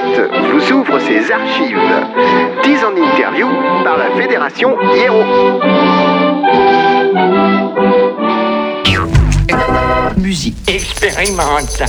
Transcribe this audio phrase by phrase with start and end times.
[0.00, 1.78] Planète vous ouvre ses archives.
[2.64, 3.46] 10 en interview
[3.84, 5.22] par la Fédération Hiero.
[10.16, 11.88] Musique expérimentale.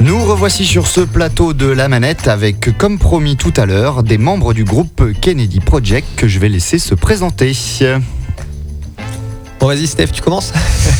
[0.00, 4.18] Nous revoici sur ce plateau de la manette avec, comme promis tout à l'heure, des
[4.18, 7.52] membres du groupe Kennedy Project que je vais laisser se présenter.
[9.60, 10.52] Bon, vas-y, Steph, tu commences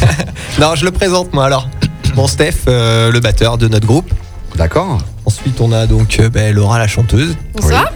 [0.60, 1.66] Non, je le présente, moi, alors.
[2.14, 4.12] Bon, Steph, euh, le batteur de notre groupe.
[4.54, 7.36] D'accord Ensuite, on a donc euh, ben, Laura, la chanteuse.
[7.54, 7.90] Bonsoir.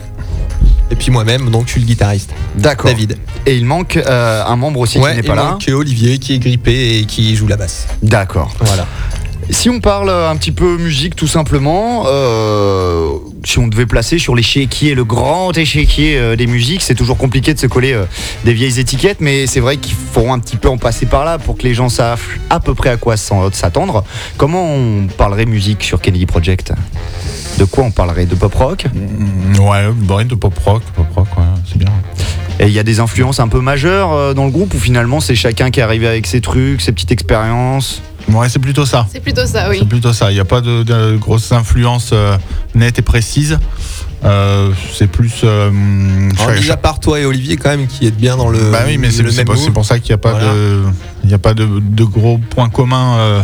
[0.90, 2.30] Et puis moi-même, donc, je suis le guitariste.
[2.56, 2.90] D'accord.
[2.90, 3.18] David.
[3.44, 5.50] Et il manque euh, un membre aussi qui n'est pas là.
[5.50, 7.86] manque Olivier, qui est grippé et qui joue la basse.
[8.02, 8.54] D'accord.
[8.60, 8.86] Voilà.
[9.50, 14.34] Si on parle un petit peu musique tout simplement, euh, si on devait placer sur
[14.34, 18.04] l'échiquier, le grand échiquier euh, des musiques, c'est toujours compliqué de se coller euh,
[18.44, 21.38] des vieilles étiquettes, mais c'est vrai qu'il faut un petit peu en passer par là
[21.38, 24.04] pour que les gens savent à peu près à quoi s'attendre.
[24.36, 26.72] Comment on parlerait musique sur Kennedy Project?
[27.58, 28.26] De quoi on parlerait?
[28.26, 28.86] De pop rock?
[28.92, 31.92] Mm, Ouais, de pop rock, pop rock, ouais, c'est bien.
[32.60, 35.20] Et il y a des influences un peu majeures euh, dans le groupe ou finalement
[35.20, 38.00] c'est chacun qui est arrivé avec ses trucs, ses petites expériences?
[38.32, 39.06] Ouais, c'est plutôt ça.
[39.12, 39.84] C'est plutôt ça, C'est oui.
[39.86, 40.30] plutôt ça.
[40.30, 42.36] Il n'y a pas de, de grosses influences euh,
[42.74, 43.58] nettes et précises.
[44.24, 45.42] Euh, c'est plus.
[45.44, 45.68] euh,
[46.36, 48.70] Alors, chaque- déjà, par toi et Olivier, quand même, qui êtes bien dans le.
[48.70, 50.54] bah oui, mais c'est c'est pour, c'est ça qu'il n'y a pas Voilà.
[50.54, 50.82] de,
[51.24, 53.42] il y a pas de, de gros points communs, euh,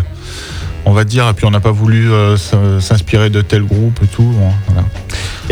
[0.86, 1.28] on va dire.
[1.28, 2.36] Et puis on n'a pas voulu euh,
[2.81, 4.23] s'inspirer de tel groupe et tout.
[4.23, 4.84] bon, voilà.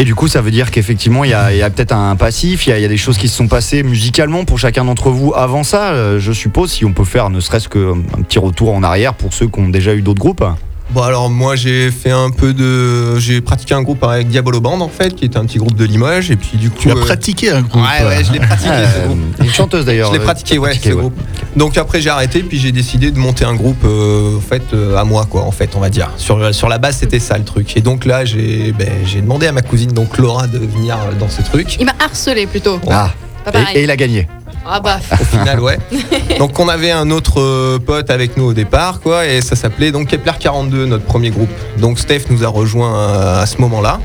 [0.01, 2.81] Et du coup, ça veut dire qu'effectivement, il y a, peut-être un passif, il y,
[2.81, 5.91] y a des choses qui se sont passées musicalement pour chacun d'entre vous avant ça,
[5.91, 9.35] euh, je suppose, si on peut faire ne serait-ce qu'un petit retour en arrière pour
[9.35, 10.45] ceux qui ont déjà eu d'autres groupes.
[10.91, 13.19] Bon, alors, moi, j'ai fait un peu de.
[13.19, 15.85] J'ai pratiqué un groupe avec Diabolo Band, en fait, qui était un petit groupe de
[15.85, 16.31] Limoges.
[16.31, 16.79] Et puis, du coup.
[16.81, 17.83] Tu as euh, pratiqué un groupe.
[17.83, 19.19] Ouais, ouais, je l'ai pratiqué, ce Euh, groupe.
[19.45, 20.09] une chanteuse d'ailleurs.
[20.09, 21.01] Je l'ai euh, pratiqué, ouais, pratiqué, ce ouais.
[21.03, 21.21] groupe.
[21.57, 24.97] Donc après j'ai arrêté, puis j'ai décidé de monter un groupe, euh, en fait, euh,
[24.97, 26.11] à moi, quoi, en fait, on va dire.
[26.17, 27.77] Sur, sur la base, c'était ça le truc.
[27.77, 31.29] Et donc là, j'ai ben, j'ai demandé à ma cousine, donc Laura, de venir dans
[31.29, 31.77] ce truc.
[31.79, 32.81] Il m'a harcelé plutôt.
[32.91, 33.11] Ah,
[33.45, 33.77] Pas et, pareil.
[33.77, 34.27] et il a gagné.
[34.71, 34.99] Ah bah.
[35.13, 35.79] Au final, ouais.
[36.39, 39.93] donc on avait un autre euh, pote avec nous au départ, quoi, et ça s'appelait
[39.93, 41.49] donc Kepler 42, notre premier groupe.
[41.79, 43.99] Donc Steph nous a rejoint euh, à ce moment-là,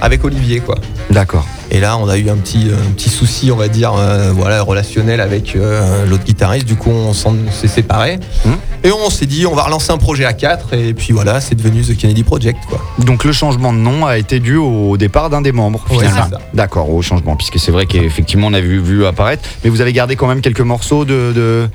[0.00, 0.74] avec Olivier, quoi.
[1.10, 1.46] D'accord.
[1.74, 4.60] Et là, on a eu un petit, un petit souci, on va dire, euh, voilà,
[4.62, 6.66] relationnel avec euh, l'autre guitariste.
[6.66, 8.18] Du coup, on s'est séparés.
[8.44, 8.50] Hmm.
[8.84, 11.54] Et on s'est dit, on va relancer un projet à 4 Et puis voilà, c'est
[11.54, 12.78] devenu The Kennedy Project, quoi.
[12.98, 15.82] Donc le changement de nom a été dû au départ d'un des membres.
[15.90, 16.04] Ouais.
[16.52, 19.48] D'accord, au changement, puisque c'est vrai qu'effectivement on a vu, vu apparaître.
[19.64, 21.68] Mais vous avez gardé quand même quelques morceaux de, de,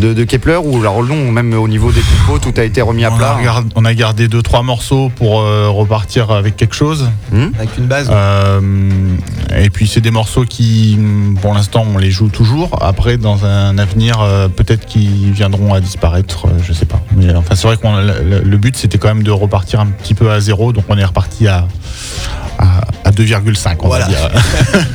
[0.00, 3.04] de- de Kepler ou alors non, même au niveau des compos, tout a été remis
[3.04, 3.36] à On plat.
[3.48, 7.08] a, on a gardé deux trois morceaux pour euh, repartir avec quelque chose.
[7.32, 8.08] Avec une base.
[8.10, 8.60] Euh,
[9.56, 10.98] et puis c'est des morceaux qui,
[11.40, 12.78] pour l'instant, on les joue toujours.
[12.82, 17.00] Après, dans un avenir, euh, peut-être qu'ils viendront à disparaître, euh, je sais pas.
[17.16, 20.14] Mais enfin, c'est vrai que le, le but, c'était quand même de repartir un petit
[20.14, 20.72] peu à zéro.
[20.72, 21.66] Donc on est reparti à,
[22.58, 24.06] à, à 2,5, on Voilà.
[24.06, 24.30] va dire,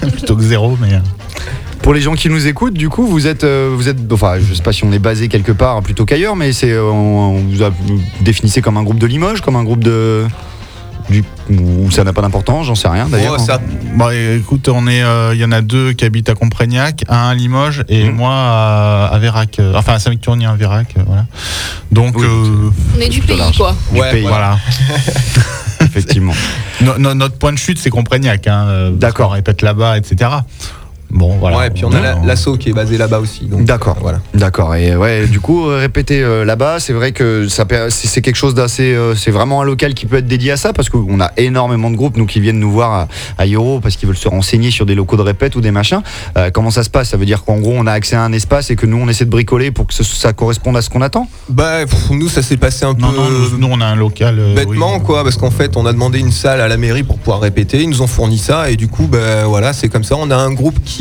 [0.12, 0.78] plutôt que zéro.
[0.82, 1.00] Mais euh,
[1.82, 4.64] Pour les gens qui nous écoutent, du coup, vous êtes, vous êtes, enfin, je sais
[4.64, 7.70] pas si on est basé quelque part plutôt qu'ailleurs, mais c'est, on, on vous, a,
[7.70, 10.26] vous définissez comme un groupe de Limoges, comme un groupe de,
[11.12, 13.36] du, ou ça n'a pas d'importance, j'en sais rien d'ailleurs.
[13.38, 13.60] Oh, ça-
[13.96, 17.30] bon, écoute, on est, euh, il y en a deux qui habitent à Comprégnac, un
[17.30, 18.16] à Limoges et Mhm.
[18.16, 21.26] moi à, à Vérac, euh, enfin à Saint-Victorien à Vérac, euh, voilà.
[21.92, 23.58] Donc Oui, euh, On est du pays, large.
[23.58, 23.76] quoi.
[23.94, 24.58] Du Ouais, pays, voilà.
[25.82, 26.34] effectivement.
[26.82, 28.48] No- no- notre point de chute, c'est Comprégnac.
[28.48, 29.32] Hein, euh, D'accord.
[29.34, 30.30] répète là-bas, etc.
[31.12, 31.58] Bon, voilà.
[31.58, 33.46] Ouais, et puis on a la- l'assaut qui est basé là-bas aussi.
[33.46, 33.98] donc, D'accord.
[34.02, 34.20] voilà.
[34.34, 34.76] D'accord.
[34.76, 38.54] Et ouais, du coup, euh, répéter euh, là-bas, c'est vrai que ça, c'est quelque chose
[38.56, 41.32] d'assez, euh, c'est vraiment un local qui peut être dédié à ça, parce qu'on a
[41.38, 43.08] énormément de groupes nous qui viennent nous voir à,
[43.38, 46.02] à Euro parce qu'ils veulent se renseigner sur des locaux de répète ou des machins.
[46.38, 47.10] Euh, comment ça se passe?
[47.10, 49.08] Ça veut dire qu'en gros, on a accès à un espace et que nous, on
[49.10, 51.28] essaie de bricoler pour que ce- ça corresponde à ce qu'on attend?
[51.50, 53.18] Bah, pff, nous, ça s'est passé un Non, peu.
[53.18, 54.38] non, nous, nous, on a un local.
[54.40, 55.04] euh, Bêtement oui.
[55.04, 57.82] quoi parce qu'en fait on a demandé une salle à la mairie pour pouvoir répéter
[57.82, 60.36] ils nous ont fourni ça et du coup ben voilà c'est comme ça on a
[60.36, 61.01] un groupe qui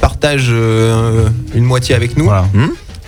[0.00, 2.46] partage euh, une moitié avec nous Voilà.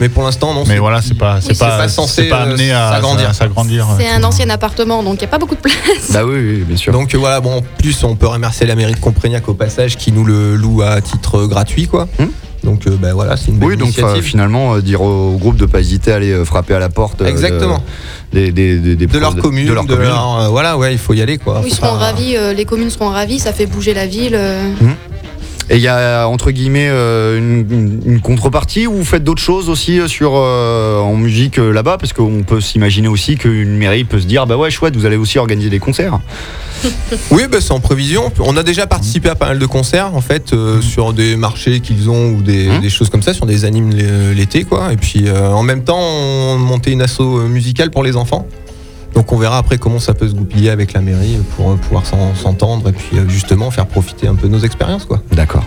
[0.00, 2.22] mais pour l'instant non Mais c'est- voilà, c'est pas, c'est Oui, c'est pas, pas censé,
[2.22, 2.90] c'est pas euh, amené à
[3.32, 3.86] s'agrandir.
[3.98, 5.76] C'est un ancien appartement, donc il n'y a pas beaucoup de place.
[6.10, 6.92] Bah oui, oui, bien sûr.
[6.92, 9.96] donc euh, voilà bon en plus on peut remercier la mairie de Comprégnac au passage
[9.96, 12.26] qui nous le loue à titre gratuit quoi Hmm.
[12.64, 15.56] donc euh, ben voilà c'est une belle oui, donc euh, finalement, euh, dire au groupe
[15.56, 17.20] de pas hésiter à aller euh, frapper à la porte.
[17.20, 17.82] euh, de- exactement
[18.32, 20.06] des, des- des- des de leur commune de leur commune.
[20.08, 22.90] euh, voilà ouais il faut y aller quoi Ils seront pas- ravis, euh, les communes
[22.90, 24.34] seront ravies, ça fait bouger la ville.
[24.34, 24.72] euh.
[25.70, 29.98] Et il y a entre guillemets euh, une, contrepartie ou vous faites d'autres choses aussi
[30.00, 31.98] euh, sur euh, en musique là-bas?
[31.98, 35.16] Parce qu'on peut s'imaginer aussi qu'une mairie peut se dire bah ouais chouette vous allez
[35.16, 36.18] aussi organiser des concerts.
[37.30, 38.32] Oui, bah, c'est en prévision.
[38.40, 41.78] On a déjà participé à pas mal de concerts, en fait, euh, sur des marchés
[41.80, 42.80] qu'ils ont ou des, Mhm.
[42.80, 44.92] des choses comme ça, sur des animes l'é- l'été, quoi.
[44.92, 48.48] Et puis, euh, en même temps, on montait une asso musicale pour les enfants.
[49.14, 52.06] Donc, on verra après comment ça peut se goupiller avec la mairie pour euh, pouvoir
[52.06, 55.22] s'en- s'entendre et puis euh, justement faire profiter un peu de nos expériences, quoi.
[55.32, 55.64] D'accord.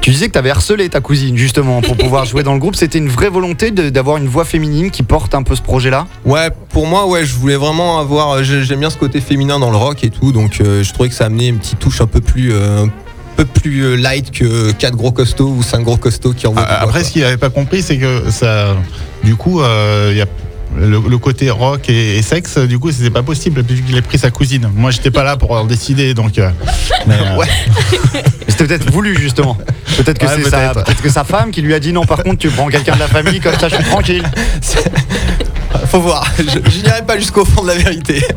[0.00, 2.76] Tu disais que tu avais harcelé ta cousine justement pour pouvoir jouer dans le groupe.
[2.76, 6.06] C'était une vraie volonté d'avoir une voix féminine qui porte un peu ce projet-là?
[6.24, 8.30] Ouais, pour moi, ouais, je voulais vraiment avoir.
[8.30, 10.92] euh, j'ai- J'aime bien ce côté féminin dans le rock et tout, donc euh, je
[10.94, 12.52] trouvais que ça amenait une petite touche un peu plus.
[12.52, 12.88] euh, un
[13.36, 16.64] peu plus light que quatre gros costauds ou cinq gros costauds qui envoient.
[16.66, 17.04] Ah, Après, quoi.
[17.04, 18.74] ce qu'il n'avait pas compris, c'est que ça,
[19.22, 20.26] du coup, euh, il y a
[20.76, 24.02] le, le côté rock et, et sexe, du coup, c'était pas possible vu qu'il a
[24.02, 24.70] pris sa cousine.
[24.74, 26.38] Moi, j'étais pas là pour en décider, donc.
[26.38, 26.50] euh,
[27.06, 27.46] mais, euh, Ouais.
[28.48, 29.56] C'était peut-être voulu justement.
[29.96, 30.84] Peut-être que Ouais, c'est sa, peut-être.
[30.84, 32.04] peut-être que sa femme qui lui a dit non.
[32.04, 34.24] Par contre, tu prends quelqu'un de la famille comme ça, je suis tranquille.
[35.86, 36.26] Faut voir.
[36.38, 38.22] Je, je n'irai pas jusqu'au fond de la vérité.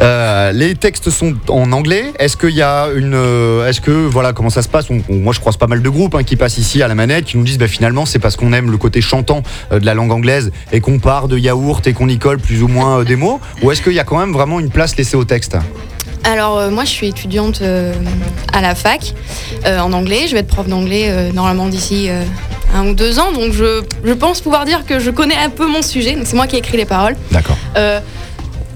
[0.00, 2.12] Euh, les textes sont en anglais.
[2.18, 4.86] Est-ce qu'il y a une, euh, est-ce que voilà comment ça se passe?
[4.90, 6.94] On- on- Moi, je croise pas mal de groupes hein, qui passent ici à la
[6.94, 9.42] manette, qui nous disent bah, finalement c'est parce qu'on aime le côté chantant
[9.72, 12.62] euh, de la langue anglaise et qu'on part de yaourt et qu'on y colle plus
[12.62, 13.40] ou moins des mots.
[13.62, 15.56] Ou est-ce qu'il y a quand même vraiment une place laissée au texte?
[16.24, 17.92] Alors euh, moi je suis étudiante euh,
[18.52, 19.12] à la fac
[19.66, 20.22] euh, en anglais.
[20.26, 22.08] Je vais être prof d'anglais normalement d'ici
[22.74, 23.30] un ou deux ans.
[23.32, 26.14] Donc je, je pense pouvoir dire que je connais un peu mon sujet.
[26.16, 27.14] Donc c'est moi qui ai écrit les paroles.
[27.30, 27.56] D'accord.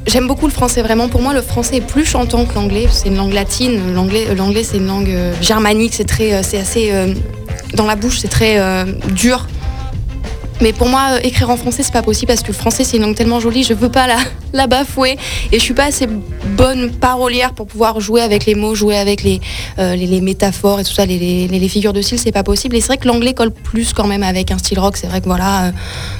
[0.08, 1.08] J'aime beaucoup le français, vraiment.
[1.08, 2.86] Pour moi, le français est plus chantant que l'anglais.
[2.90, 3.92] C'est une langue latine.
[3.94, 5.92] L'anglais, euh, l'anglais c'est une langue euh, germanique.
[5.92, 6.92] C'est euh, assez
[7.74, 8.58] dans la bouche, c'est très
[9.10, 9.46] dur.
[10.60, 12.96] Mais pour moi, euh, écrire en français, c'est pas possible parce que le français, c'est
[12.96, 13.62] une langue tellement jolie.
[13.62, 14.16] Je veux pas la,
[14.52, 15.16] la bafouer
[15.52, 16.06] et je suis pas assez
[16.56, 19.40] bonne parolière pour pouvoir jouer avec les mots, jouer avec les,
[19.78, 22.76] euh, les, les métaphores et tout ça, les, les- figures de style, c'est pas possible.
[22.76, 24.96] Et c'est vrai que l'anglais colle plus quand même avec un style rock.
[24.96, 25.70] C'est vrai que voilà, euh,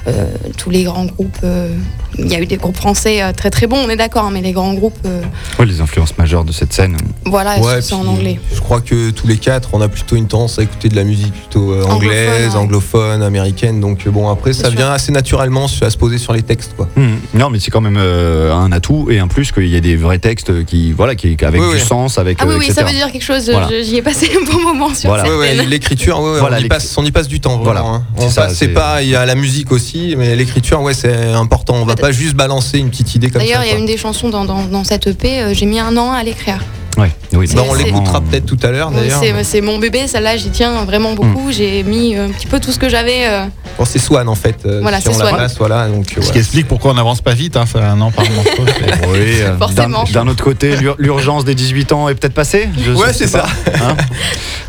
[0.09, 0.27] euh,
[0.59, 1.73] tous les grands groupes, euh,
[2.19, 4.43] il y a eu des groupes français très très bons, on est d'accord, hein, mais
[4.43, 5.23] les grands groupes, euh,
[5.59, 6.97] Ouais, les influences majeures de cette scène.
[7.25, 8.39] voilà, Ouais, c'est en anglais.
[8.55, 11.05] Je crois que tous les quatre, on a plutôt une tendance à écouter de la
[11.05, 12.57] musique plutôt Anglophone, anglaise, ouais.
[12.61, 13.81] anglophone, américaine.
[13.81, 14.77] Donc euh, bon, après, ça sûr.
[14.79, 16.89] vient assez naturellement à se poser sur les textes, quoi.
[16.97, 17.19] Mhm.
[17.35, 19.97] Non, mais c'est quand même euh, un atout et un plus qu'il y a des
[19.97, 21.81] vrais textes qui, voilà, qui avec Oui, du oui.
[21.81, 23.49] sens, avec Ah oui, euh, oui, ça veut dire quelque chose.
[23.51, 23.69] Voilà.
[23.83, 25.37] J'y ai passé un bon moment sur Voilà.
[25.37, 27.59] Ouais, l'écriture, ouais, Voilà, on, y passe, on y passe du temps.
[27.63, 27.81] Voilà.
[27.81, 28.03] Vraiment, hein.
[28.19, 30.81] C'est On ça, passe- c'est c'est- pas, il y a la musique aussi, mais l'écriture,
[30.83, 31.75] ouais, c'est important.
[31.77, 33.47] On va pas juste balancer une petite idée comme ça.
[33.47, 35.79] D'ailleurs, il y a une des chansons dans, dans, dans cette EP, euh, j'ai mis
[35.81, 36.59] un an à l'écrire.
[36.97, 39.21] Ouais, oui, Bah, on l'écoutera peut-être tout à l'heure d'ailleurs.
[39.21, 41.17] c'est- C'est mon bébé, celle-là, j'y tiens vraiment Mm.
[41.17, 41.51] beaucoup.
[41.53, 43.27] J'ai mis euh, un petit peu tout ce que j'avais.
[43.27, 43.45] euh,
[43.79, 44.57] Bon, c'est Swan en fait.
[44.67, 45.35] euh, Voilà, si on Swan.
[45.35, 45.89] place, voilà.
[45.89, 48.25] Donc, euh, Ce qui explique pourquoi on n'avance pas vite, hein, ça un an par
[49.09, 50.05] Oui, euh, d'un Forcément.
[50.13, 52.69] d'un autre côté, l'ur- l'urgence des 18 ans est peut-être passée.
[52.79, 53.97] je Ouais, c'est hein.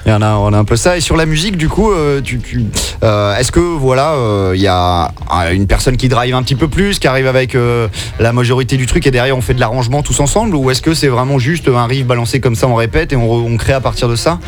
[0.06, 0.98] Il y en a, on a un peu ça.
[0.98, 2.66] Et sur la musique, du coup, euh, tu, tu-
[3.04, 5.12] euh, est-ce que voilà, euh, il y a
[5.52, 7.88] une personne qui drive un petit peu plus, qui arrive avec euh,
[8.20, 10.94] la majorité du truc, et derrière on fait de l'arrangement tous ensemble, ou est-ce que
[10.94, 13.74] c'est vraiment juste un riff balancé comme ça, on répète et on, re- on crée
[13.74, 14.40] à partir de ça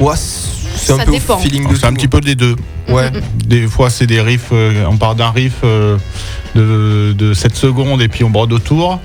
[0.00, 1.38] Ouais, c'est un Ça peu dépend.
[1.38, 1.94] feeling de C'est un tout.
[1.96, 2.54] petit peu des deux.
[2.88, 3.10] Ouais.
[3.46, 5.96] Des fois, c'est des riffs, euh, on part d'un riff euh,
[6.54, 9.00] de, de 7 secondes et puis on brode autour.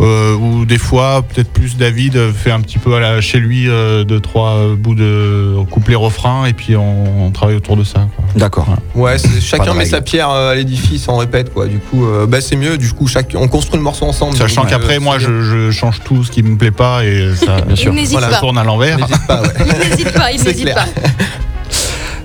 [0.00, 3.68] Euh, ou des fois, peut-être plus David fait un petit peu à la- chez lui
[3.68, 7.84] euh, deux, trois euh, bouts de couplet refrain et puis on, on travaille autour de
[7.84, 8.08] ça.
[8.34, 8.66] D'accord.
[8.96, 11.66] Ouais, chacun met sa pierre à l'édifice, on répète quoi.
[11.66, 12.76] Du coup, euh, bah, c'est mieux.
[12.76, 14.36] Du coup, chaque, on construit le morceau ensemble.
[14.36, 17.60] Sachant qu'après, euh, moi, je, je change tout ce qui me plaît pas et ça,
[17.60, 17.92] Bien sûr.
[17.92, 18.38] Il n'hésite ça pas.
[18.40, 18.98] tourne à l'envers.
[18.98, 19.48] N'hésite pas, ouais.
[19.60, 20.86] Il n'hésite pas, il n'hésite pas.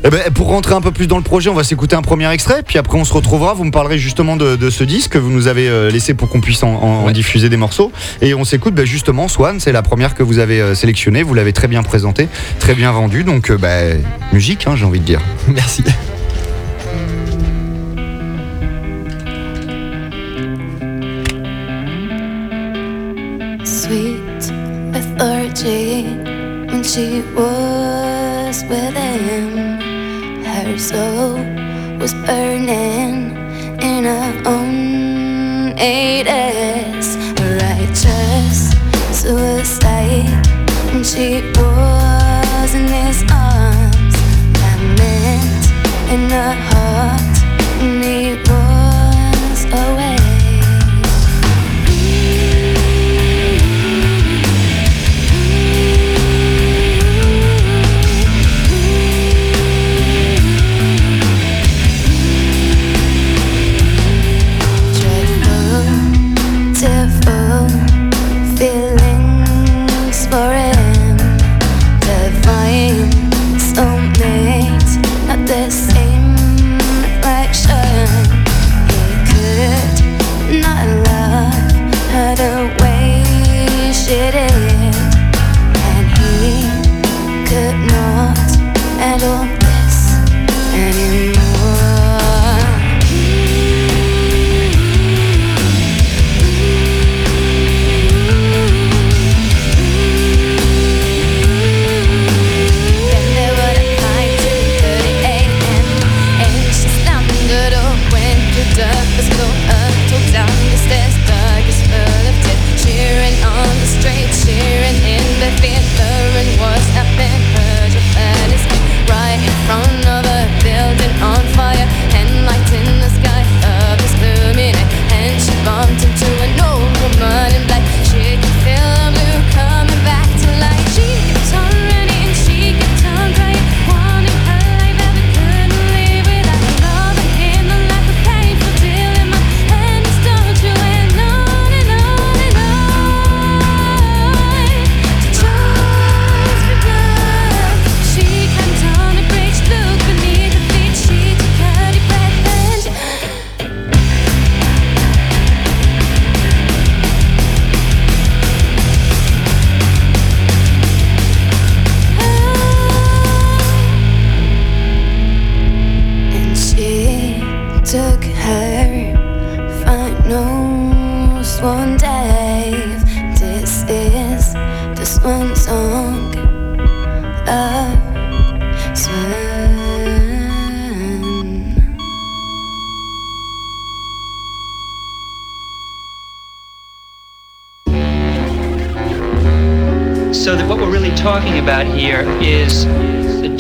[0.04, 2.32] Eh ben, pour rentrer un peu plus dans le projet, on va s'écouter un premier
[2.32, 3.54] extrait, puis après on se retrouvera.
[3.54, 6.30] Vous me parlerez justement de, de ce disque que vous nous avez euh, laissé pour
[6.30, 7.14] qu'on puisse en, en- en Ouais.
[7.14, 7.92] diffuser des morceaux.
[8.22, 11.22] Et on s'écoute ben, justement Swan, c'est la première que vous avez euh, sélectionnée.
[11.24, 12.30] Vous l'avez très bien présentée,
[12.60, 13.24] très bien vendue.
[13.24, 14.02] Donc, euh, ben,
[14.32, 15.22] musique, hein, j'ai envie de dire.
[15.48, 15.84] Merci.
[23.64, 24.52] sweet
[24.96, 26.04] authority
[26.70, 29.69] when she was with him.
[30.80, 31.34] Soul
[32.00, 33.36] was burning
[33.82, 37.18] in her own Hades.
[37.38, 38.72] Righteous
[39.12, 40.48] suicide
[40.94, 44.16] when she was in his arms.
[44.62, 45.64] Lament
[46.14, 46.69] in her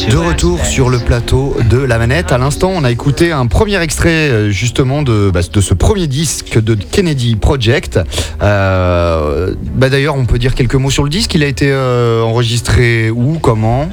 [0.09, 2.31] De retour sur le plateau de la manette.
[2.31, 6.07] À l'instant, on a écouté un premier extrait euh, justement de, bah, de ce premier
[6.07, 7.99] disque de Kennedy Project.
[8.41, 11.35] Euh, bah, D'ailleurs, on peut dire quelques mots sur le disque.
[11.35, 13.89] Il a été euh, enregistré où, comment?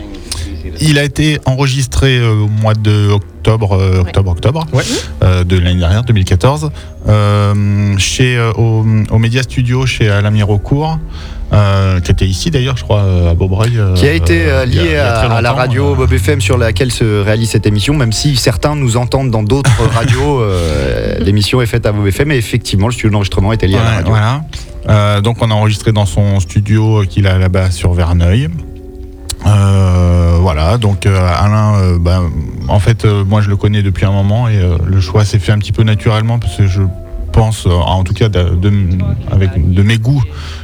[0.81, 4.67] Il a été enregistré euh, au mois de octobre, euh, octobre, octobre
[5.23, 6.71] euh, de l'année dernière, 2014,
[7.09, 10.99] euh, chez euh, au, au Media Studio chez Alain Mirocourt,
[11.53, 13.79] euh, qui était ici d'ailleurs, je crois, à Beaubreuil.
[13.79, 15.95] euh, Qui a été euh, a- lié a à, la radio euh.
[15.97, 19.71] Bob FM sur laquelle se réalise cette émission, même si certains nous entendent dans d'autres
[19.95, 20.41] radios.
[20.41, 23.85] euh, L'émission est faite à Bob FM et effectivement, le studio d'enregistrement était lié à
[23.85, 24.09] la radio.
[24.09, 24.41] voilà.
[24.89, 28.49] Euh, donc on a enregistré dans son studio qu'il a là-bas sur Verneuil.
[29.47, 32.23] Euh, voilà, donc euh, Alain, euh, bah,
[32.69, 35.51] en fait, euh, moi je le connais depuis un moment et le choix s'est fait
[35.51, 36.83] un petit peu naturellement parce que je
[37.33, 38.71] pense, en tout cas de, de-
[39.33, 40.23] avec de mes goûts,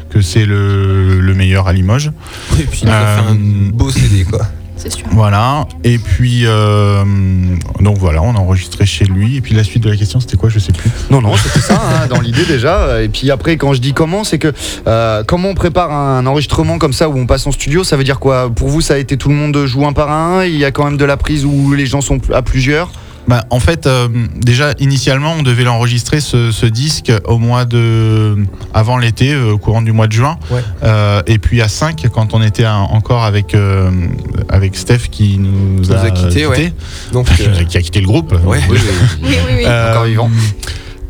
[0.09, 2.13] que c'est le, le meilleur à Limoges.
[2.61, 3.35] Et puis fait un
[3.73, 4.43] beau CD quoi.
[4.83, 5.07] C'est sûr.
[5.13, 7.05] Voilà, et puis euh,
[7.79, 9.37] donc voilà, on a enregistré chez lui.
[9.37, 10.91] Et puis la suite de la question, c'était quoi Je sais plus.
[11.09, 13.01] Non, non, c'était ça, hein, dans l'idée déjà.
[13.01, 14.53] Et puis après, quand je dis comment, c'est que
[14.89, 18.03] euh, comment on prépare un enregistrement comme ça où on passe en studio, ça veut
[18.03, 18.51] dire quoi?
[18.51, 20.45] Pour vous, ça a été tout le monde joue un par un?
[20.45, 22.91] Il y a quand même de la prise où les gens sont à plusieurs?
[23.29, 28.37] Bah, en fait, euh, déjà initialement, on devait l'enregistrer ce, ce disque au mois de
[28.75, 30.39] avant l'été, euh, au courant du mois de juin.
[30.51, 30.61] Ouais.
[30.83, 33.91] Euh, et puis à 5 quand on était encore avec euh,
[34.49, 36.73] avec Steph qui nous, a quittés, ouais.
[37.13, 38.33] Donc Enfin, qui, nous a- euh, qui a quitté le groupe.
[38.45, 38.59] Ouais.
[38.69, 38.79] Oui, oui,
[39.23, 39.63] Oui, oui, oui.
[39.67, 40.31] Euh, Encore vivant.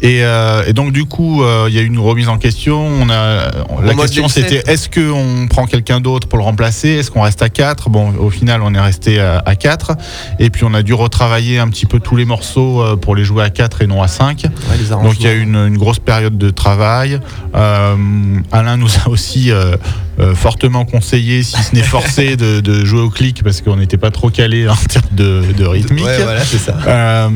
[0.03, 2.85] Et, euh, et donc du coup, euh, il y a eu une remise en question.
[2.85, 3.51] On a
[3.83, 6.89] la question c'était est-ce qu'on prend quelqu'un d'autre pour le remplacer?
[6.89, 9.93] Est-ce qu'on reste à 4 Bon, au final, on est resté à, à 4
[10.41, 13.25] Et puis on a dû retravailler un petit peu tous les morceaux euh, pour les
[13.25, 15.57] jouer à 4 et non à 5 ouais, les Donc il y a eu une,
[15.57, 17.21] une grosse période de travail.
[17.55, 17.95] Euh,
[18.51, 19.77] Alain nous a aussi euh,
[20.35, 24.11] fortement conseillé, si ce n'est forcé, de, de jouer au clic parce qu'on n'était pas
[24.11, 26.05] trop calé en termes de, de rythmique.
[26.05, 26.77] Ouais, voilà, c'est ça.
[26.87, 27.29] Euh,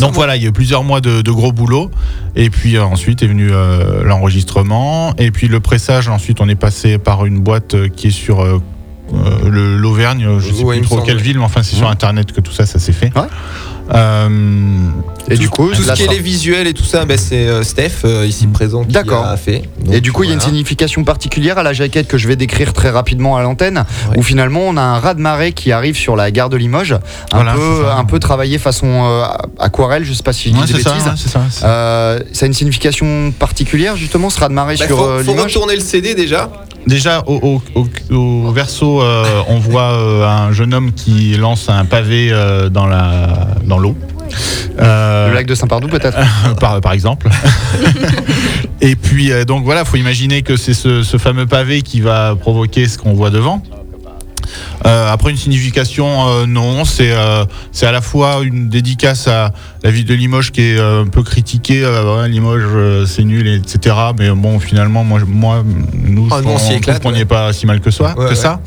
[0.00, 1.90] Donc voilà, il y a eu plusieurs mois de, de gros boulot.
[2.36, 5.14] Et puis euh, ensuite est venu euh, l'enregistrement.
[5.18, 8.42] Et puis le pressage, ensuite on est passé par une boîte euh, qui est sur
[8.42, 8.60] euh,
[9.44, 12.40] l'Auvergne, je sais Ouais, il plus trop quelle ville, mais enfin c'est sur internet que
[12.40, 13.12] tout ça, ça s'est fait.
[13.16, 13.28] Ouais.
[13.92, 14.28] Euh,
[15.30, 17.62] Et du coup, tout ce qui est les visuels et tout ça, ben, c'est euh,
[17.62, 19.24] Steph euh, ici présent qui D'accord.
[19.26, 19.62] a fait.
[19.92, 22.36] Et du coup, il y a une signification particulière à la jaquette que je vais
[22.36, 24.18] décrire très rapidement à l'antenne, Ouais.
[24.18, 26.92] où finalement on a un raz de marée qui arrive sur la gare de Limoges,
[26.92, 26.98] un,
[27.36, 29.24] Voilà, peu, un peu travaillé façon euh,
[29.58, 31.06] aquarelle, je sais pas si je dis ouais, des c'est ça, bêtises.
[31.06, 31.28] ouais, c'est
[31.60, 31.66] ça.
[31.66, 35.22] Euh, ça a une signification particulière justement ce raz de marée Bah, sur faut, euh,
[35.22, 36.50] faut Limoges retourner le CD déjà.
[36.86, 41.70] Déjà, au, au- au- au verso, euh, on voit euh, un jeune homme qui lance
[41.70, 43.28] un pavé euh, dans la
[43.64, 43.96] dans l'eau.
[44.80, 46.18] Euh, Le lac de Saint-Pardoux peut-être?
[46.60, 47.28] Par, par exemple.
[48.80, 52.34] Et puis, euh, donc voilà, faut imaginer que c'est ce, ce fameux pavé qui va
[52.36, 53.62] provoquer ce qu'on voit devant.
[54.86, 59.52] Euh, après une signification, euh, non, c'est euh, c'est à la fois une dédicace à
[59.82, 63.24] la ville de Limoges qui est euh, un peu critiquée, euh, ouais, Limoges euh, c'est
[63.24, 63.96] nul, etc.
[64.18, 66.30] Mais bon, finalement, moi, moi nous, nous,
[67.04, 68.34] on n'y est pas si mal que, soi, Ouais, que ouais.
[68.34, 68.60] ça.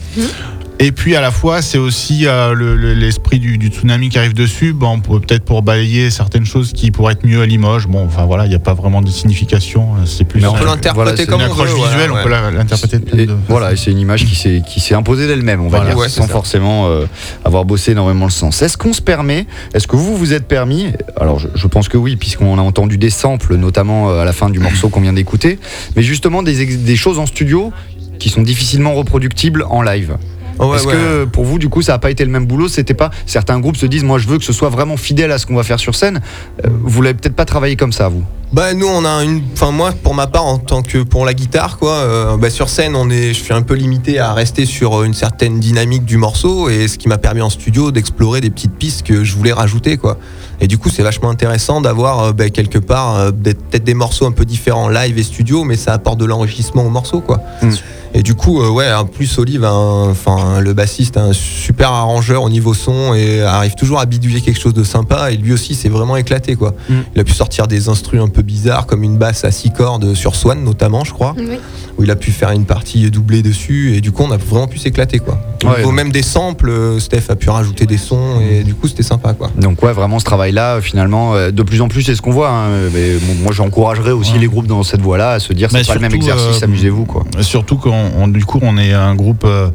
[0.79, 4.19] Et puis à la fois, c'est aussi euh, le- le- l'esprit du, du tsunami qui
[4.19, 4.73] arrive dessus.
[4.73, 7.87] Bon, peut-être pour balayer certaines choses qui pourraient être mieux à Limoges.
[7.87, 9.95] Bon, enfin voilà, il n'y a pas vraiment de signification.
[9.95, 11.83] euh, C'est plus Mais on peut l'interpréter voilà, comme une on veut.
[11.89, 12.11] visuelle.
[12.11, 12.19] ouais.
[12.19, 12.99] On peut l'interpréter.
[12.99, 15.93] de de voilà, c'est une image qui s'est qui s'est imposée d'elle-même, on va Voilà,
[15.95, 16.33] dire, ouais, sans ça.
[16.33, 17.05] forcément euh,
[17.43, 18.61] avoir bossé énormément le sens.
[18.61, 21.97] Est-ce qu'on se permet Est-ce que vous vous êtes permis Alors, je, je pense que
[21.97, 25.13] oui, puisqu'on a entendu des samples, notamment euh, à la fin du morceau qu'on vient
[25.13, 25.57] d'écouter,
[25.95, 27.71] mais justement des, des choses en studio
[28.19, 30.17] qui sont difficilement reproductibles en live.
[30.59, 30.93] Oh, ouais, Est-ce ouais.
[30.93, 33.59] que pour vous, du coup, ça n'a pas été le même boulot C'était pas certains
[33.59, 35.63] groupes se disent, moi, je veux que ce soit vraiment fidèle à ce qu'on va
[35.63, 36.21] faire sur scène.
[36.65, 38.23] Euh, vous l'avez peut-être pas travaillé comme ça, vous
[38.53, 41.33] Bah nous on a une, enfin moi pour ma part en tant que pour la
[41.33, 44.65] guitare quoi, euh, bah, sur scène on est, je suis un peu limité à rester
[44.65, 48.49] sur une certaine dynamique du morceau et ce qui m'a permis en studio d'explorer des
[48.49, 50.17] petites pistes que je voulais rajouter quoi.
[50.61, 53.93] Et du coup c'est vachement intéressant d'avoir euh, bah, quelque part euh, des- peut-être des
[53.93, 57.41] morceaux un peu différents live et studio mais ça apporte de l'enrichissement au morceau quoi.
[57.61, 57.69] Mm.
[58.13, 62.49] Et du coup euh, ouais en plus Olive, enfin le bassiste, un super arrangeur au
[62.49, 65.89] niveau son et arrive toujours à bidouiller quelque chose de sympa et lui aussi c'est
[65.89, 66.73] vraiment éclaté quoi.
[67.13, 70.13] Il a pu sortir des instrus un peu bizarres comme une basse à six cordes
[70.13, 71.57] sur Swan notamment je crois Oui.
[71.97, 74.67] où il a pu faire une partie doublée dessus et du coup on a vraiment
[74.67, 75.39] pu s'éclater quoi.
[75.63, 75.77] Au Ouais.
[75.77, 79.01] niveau même des samples, euh, Steph a pu rajouter des sons et du coup c'était
[79.03, 79.49] sympa quoi.
[79.59, 82.49] Donc ouais, vraiment ce travail-là, finalement, euh, de plus en plus, c'est ce qu'on voit.
[82.51, 82.69] hein.
[82.93, 84.39] Mais bon, moi, j'encouragerais aussi Ouais.
[84.39, 86.65] les groupes dans cette voie-là à se dire, c'est Mais pas le même exercice, euh,
[86.65, 87.23] amusez-vous, quoi.
[87.41, 89.69] Surtout qu'on on- du coup on est un groupe euh,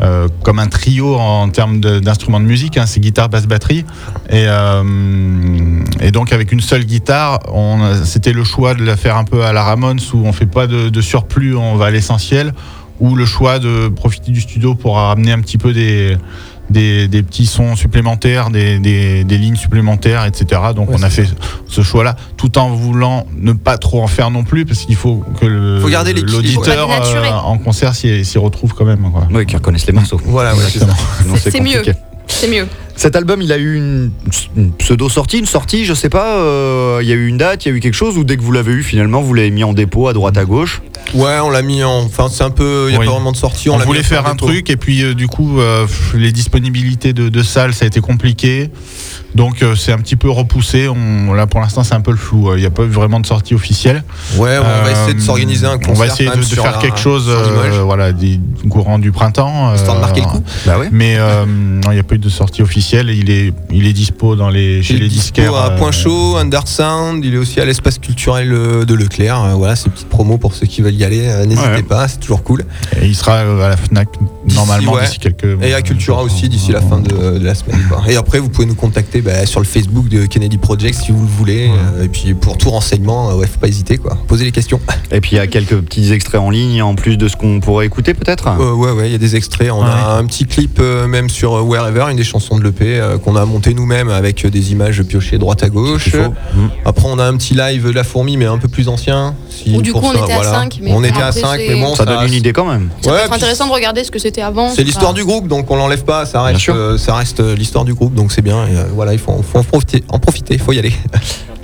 [0.00, 3.84] euh, comme un trio en termes d'instruments de, musique, hein, c'est guitare, basse, batterie,
[4.30, 4.82] et, euh,
[6.12, 7.40] donc avec une seule guitare,
[8.04, 10.66] c'était le choix de la faire un peu à la Ramones où on fait pas
[10.66, 12.52] de, de surplus, on va à l'essentiel.
[13.00, 16.16] ou le choix de profiter du studio pour ramener un petit peu des,
[16.72, 20.60] des, des petits sons supplémentaires, des, des- des lignes supplémentaires, etc.
[20.74, 21.26] Donc Ouais, on a fait
[21.68, 25.22] ce choix-là, tout en voulant ne pas trop en faire non plus, parce qu'il faut
[25.40, 25.46] que
[26.32, 29.10] l'auditeur euh, en concert s'y s'y retrouve quand même.
[29.12, 29.28] Quoi.
[29.32, 30.20] Oui, qui reconnaissent les morceaux.
[30.24, 30.62] Voilà, ouais,
[31.50, 31.82] c'est mieux.
[32.26, 32.66] C'est mieux.
[32.94, 34.10] Cet album, il a eu une,
[34.56, 36.36] une pseudo-sortie, une sortie, je sais pas.
[36.38, 38.36] euh, il y a eu une date, il y a eu quelque chose, ou dès
[38.36, 40.82] que vous l'avez eu, finalement, vous l'avez mis en dépôt à droite à gauche
[41.14, 42.00] Ouais, on l'a mis en.
[42.04, 42.86] Enfin, c'est un peu.
[42.88, 43.06] Il n'y a Oui.
[43.06, 43.68] pas vraiment de sortie.
[43.70, 44.46] On, l'a voulait mis en faire un dépôt.
[44.46, 48.00] truc et puis euh, du coup euh, les disponibilités de, de salles ça a été
[48.00, 48.70] compliqué
[49.34, 52.16] donc euh, c'est un petit peu repoussé on, là pour l'instant c'est un peu le
[52.16, 54.02] flou Euh, il n'y a pas eu vraiment de sortie officielle
[54.36, 55.90] Ouais, on va essayer de Euh, s'organiser un concert.
[55.90, 59.12] on va essayer de, de faire la- quelque chose euh, voilà des du courant du
[59.12, 60.42] printemps Histoire de marquer le euh, coup.
[60.66, 60.88] Bah ouais.
[60.92, 63.92] mais euh, non il n'y a pas eu de sortie officielle il est il est
[63.92, 67.38] dispo dans les chez Il est les dispo disquaires à Point Chaud, Undersound, il est
[67.38, 69.42] aussi à l'espace culturel de Leclerc.
[69.44, 71.22] Euh, Voilà, ces petites promos pour ceux qui veulent y aller.
[71.26, 71.82] euh, N'hésitez Ouais.
[71.82, 72.64] pas, c'est toujours cool.
[73.00, 74.08] et il sera à la Fnac
[74.54, 75.04] normalement ouais.
[75.04, 77.80] d'ici quelques Et à Cultura aussi d'ici la fin de, de la semaine.
[77.88, 78.02] quoi.
[78.08, 81.20] Et après, vous pouvez nous contacter bah, sur le Facebook de Kennedy Project si vous
[81.22, 81.70] le voulez.
[81.70, 84.16] Euh, et puis pour tout renseignement, euh, ouais, faut pas hésiter quoi.
[84.26, 84.80] Posez les questions.
[85.12, 87.60] Et puis il y a quelques petits extraits en ligne, en plus de ce qu'on
[87.60, 88.48] pourrait écouter peut-être?
[88.48, 89.70] Euh, ouais, ouais, il y a des extraits.
[89.70, 93.18] On a un petit clip euh, même sur Wherever, une des chansons de l'EP euh,
[93.18, 96.14] qu'on a monté nous-mêmes avec des images piochées droite à gauche.
[96.14, 96.68] Mm.
[96.84, 99.34] Après, on a un petit live de la fourmi, mais un peu plus ancien.
[99.50, 100.50] Si Ou du pour coup, on ça, était à voilà.
[100.52, 102.52] cinq, mais on bon, était à après, 5, c'est- mais bon, Ça donne une idée
[102.52, 102.88] quand même.
[103.02, 104.70] Ça Ouais, peut être intéressant de regarder ce que c'était avant.
[104.70, 106.24] C'est l'histoire du groupe, donc on l'enlève pas.
[106.26, 108.66] Ça reste, euh, ça reste l'histoire du groupe, donc c'est bien.
[108.66, 110.04] Et, euh, voilà, il faut, faut en profiter.
[110.08, 110.92] En profiter, faut y aller.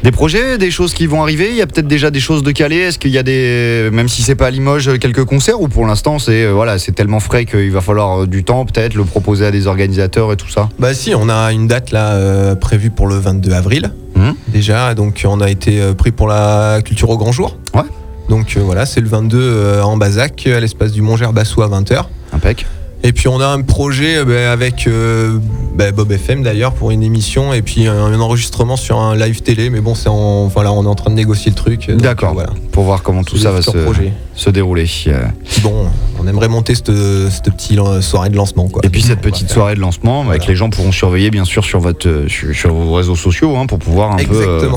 [0.04, 1.48] Des projets, des choses qui vont arriver.
[1.50, 2.76] Il y a peut-être déjà des choses de calé.
[2.76, 5.88] Est-ce qu'il y a des, même si c'est pas à Limoges, quelques concerts ou pour
[5.88, 9.02] l'instant c'est euh, voilà, c'est tellement frais qu'il va falloir euh, du temps peut-être le
[9.02, 10.68] proposer à des organisateurs et tout ça?
[10.78, 13.92] Bah si, on a une date là euh, prévue pour le 22 avril.
[14.14, 14.36] Mhm.
[14.46, 17.58] Déjà, donc on a été pris pour la culture au grand jour.
[17.74, 17.82] Ouais.
[18.28, 22.04] Donc euh, voilà, c'est le 22 euh, en Bazac, à l'espace du Mont-Gerbassou à 20h.
[22.32, 22.66] Impec.
[23.04, 25.38] Et puis on a un projet euh, bah, avec euh,
[25.76, 29.40] bah, Bob FM d'ailleurs pour une émission et puis un, un enregistrement sur un live
[29.42, 29.70] télé.
[29.70, 31.88] Mais bon, c'est en, voilà, on est en train de négocier le truc.
[31.90, 32.30] D'accord.
[32.30, 32.50] euh, Voilà.
[32.72, 34.84] Pour voir comment tout ça va se, se dérouler.
[34.86, 35.86] Puis bon,
[36.20, 36.90] on aimerait monter cette,
[37.30, 38.82] cette petite soirée de lancement quoi.
[38.84, 41.78] Et puis cette petite soirée de lancement, avec les gens pourront surveiller bien sûr sur
[41.80, 44.68] votre sur, sur vos réseaux sociaux hein, pour pouvoir un peu euh,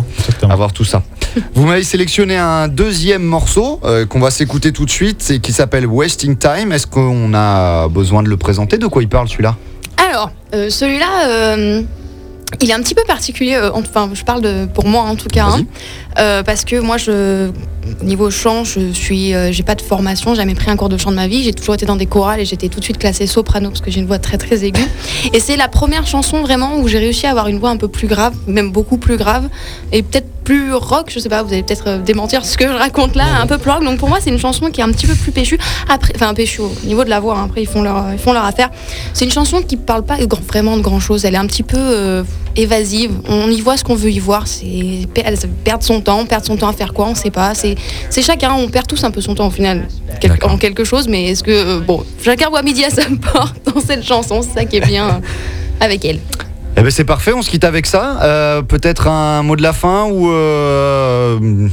[0.50, 1.04] avoir tout ça.
[1.54, 5.54] Vous m'avez sélectionné un deuxième morceau euh, qu'on va s'écouter tout de suite, et qui
[5.54, 6.72] s'appelle Wasting Time.
[6.72, 8.78] Est-ce qu'on a besoin de le présenter?
[8.78, 9.56] De quoi il parle celui-là?
[9.98, 11.84] Alors, euh, celui-là, euh,
[12.60, 13.56] il est un petit peu particulier.
[13.56, 15.62] euh, enfin, je parle de, pour moi en tout cas, hein,
[16.20, 17.50] euh, parce que moi, je,
[18.04, 20.98] niveau chant, je suis, euh, j'ai pas de formation, j'ai jamais pris un cours de
[20.98, 21.44] chant de ma vie.
[21.44, 23.90] J'ai toujours été dans des chorales et j'étais tout de suite classée soprano parce que
[23.90, 24.82] j'ai une voix très très aiguë.
[25.34, 27.88] Et c'est la première chanson vraiment où j'ai réussi à avoir une voix un peu
[27.88, 29.48] plus grave, même beaucoup plus grave,
[29.92, 31.10] et peut-être plus rock.
[31.14, 33.72] Je sais pas, vous allez peut-être démentir ce que je raconte là, un peu plus
[33.72, 33.84] rock.
[33.84, 35.58] Donc pour moi, c'est une chanson qui est un petit peu plus péchue.
[35.90, 37.38] Après, enfin péchue au niveau de la voix.
[37.38, 37.46] hein.
[37.46, 38.70] Après, ils font leur, ils font leur affaire.
[39.14, 41.24] C'est une chanson qui parle pas vraiment de grand chose.
[41.26, 42.24] Elle est un petit peu
[42.56, 43.12] évasive.
[43.28, 44.48] On y voit ce qu'on veut y voir.
[44.48, 47.54] C'est perdre son temps, perdre son temps à faire quoi, on sait pas.
[47.56, 47.76] C'est
[48.22, 48.54] chacun.
[48.54, 49.88] On perd tous un peu son temps au final
[50.20, 51.08] quel- en quelque chose.
[51.08, 54.42] Mais est-ce que euh, bon, chacun voit midi à sa porte dans cette chanson.
[54.42, 55.20] C'est ça qui est bien euh,
[55.80, 56.20] avec elle.
[56.78, 58.20] Eh ben c'est parfait, on se quitte avec ça.
[58.24, 61.70] Euh, Peut-être un mot de la fin ou, euh, mm,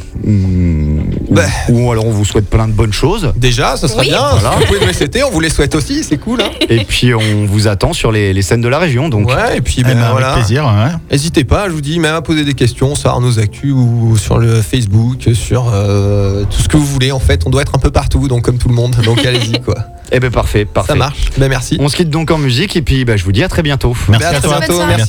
[1.42, 1.48] Bah.
[1.68, 3.33] ou, alors on vous souhaite plein de bonnes choses.
[3.37, 4.09] Déjà, ça serait Oui.
[4.09, 4.20] bien.
[4.59, 6.40] Vous pouvez nous laisser, on vous les souhaite aussi, c'est cool.
[6.42, 9.09] Hein Et puis on vous attend sur les, les scènes de la région.
[9.09, 10.33] Donc ouais, et puis Eh ben, ben, avec voilà.
[10.35, 10.64] plaisir.
[10.64, 10.92] ouais.
[11.11, 14.38] N'hésitez pas, je vous dis, même à poser des questions sur nos actus ou sur
[14.38, 17.12] le Facebook, sur euh, tout ce que vous voulez.
[17.12, 18.96] En fait, on doit être un peu partout, donc comme tout le monde.
[19.05, 19.74] Donc allez-y, quoi.
[20.12, 20.92] eh ben parfait, parfait.
[20.92, 21.31] Ça marche.
[21.38, 21.77] Ben merci.
[21.81, 23.94] On se quitte donc en musique et puis bah, je vous dis à très bientôt.
[24.09, 24.59] Merci Ben, à très toi.
[24.59, 24.83] bientôt.
[24.87, 25.09] Merci.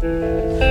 [0.00, 0.67] soirée.